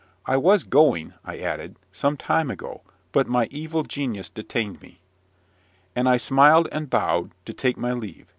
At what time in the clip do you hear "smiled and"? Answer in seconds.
6.17-6.89